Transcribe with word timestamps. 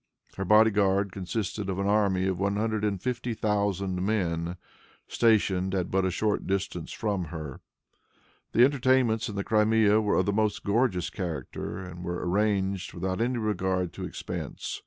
Her 0.35 0.45
body 0.45 0.71
guard 0.71 1.11
consisted 1.11 1.69
of 1.69 1.77
an 1.77 1.85
army 1.85 2.25
of 2.25 2.39
one 2.39 2.55
hundred 2.55 2.83
and 2.83 2.99
fifty 2.99 3.35
thousand 3.35 4.01
men, 4.03 4.57
stationed 5.07 5.75
at 5.75 5.91
but 5.91 6.05
a 6.05 6.09
short 6.09 6.47
distance 6.47 6.91
from 6.91 7.25
her. 7.25 7.61
The 8.53 8.63
entertainments 8.65 9.29
in 9.29 9.35
the 9.35 9.43
Crimea 9.43 10.01
were 10.01 10.15
of 10.17 10.25
the 10.25 10.33
most 10.33 10.63
gorgeous 10.63 11.11
character, 11.11 11.77
and 11.77 12.03
were 12.03 12.27
arranged 12.27 12.93
without 12.95 13.21
any 13.21 13.37
regard 13.37 13.93
to 13.93 14.03
expense. 14.05 14.79